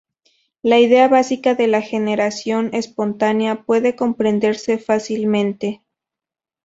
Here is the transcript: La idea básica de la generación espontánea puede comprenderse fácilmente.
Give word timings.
La 0.63 0.79
idea 0.79 1.07
básica 1.07 1.53
de 1.53 1.67
la 1.67 1.79
generación 1.83 2.71
espontánea 2.73 3.61
puede 3.61 3.95
comprenderse 3.95 4.79
fácilmente. 4.79 5.83